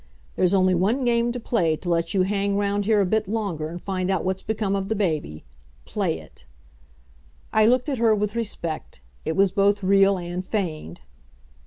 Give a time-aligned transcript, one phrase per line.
[0.35, 3.67] There's only one game to play to let you hang round here a bit longer
[3.69, 5.43] and find out what's become of the baby.
[5.85, 6.43] Play it!"
[7.53, 11.01] I looked at her with respect; it was both real and feigned.